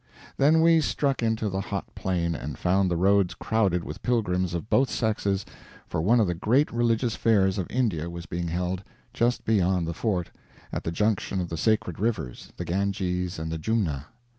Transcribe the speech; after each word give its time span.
Then 0.35 0.61
we 0.61 0.81
struck 0.81 1.21
into 1.21 1.47
the 1.47 1.61
hot 1.61 1.93
plain, 1.93 2.33
and 2.33 2.57
found 2.57 2.89
the 2.89 2.95
roads 2.97 3.35
crowded 3.35 3.83
with 3.83 4.01
pilgrims 4.01 4.55
of 4.55 4.67
both 4.67 4.89
sexes, 4.89 5.45
for 5.85 6.01
one 6.01 6.19
of 6.19 6.25
the 6.25 6.33
great 6.33 6.71
religious 6.71 7.13
fairs 7.15 7.59
of 7.59 7.67
India 7.69 8.09
was 8.09 8.25
being 8.25 8.47
held, 8.47 8.81
just 9.13 9.45
beyond 9.45 9.85
the 9.87 9.93
Fort, 9.93 10.31
at 10.73 10.83
the 10.85 10.91
junction 10.91 11.39
of 11.39 11.49
the 11.49 11.55
sacred 11.57 11.99
rivers, 11.99 12.51
the 12.57 12.65
Ganges 12.65 13.37
and 13.37 13.51
the 13.51 13.59
Jumna. 13.59 14.07